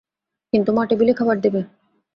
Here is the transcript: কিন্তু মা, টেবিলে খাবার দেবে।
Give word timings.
কিন্তু 0.53 0.69
মা, 0.71 0.83
টেবিলে 0.85 1.13
খাবার 1.13 1.37
দেবে। 1.41 1.61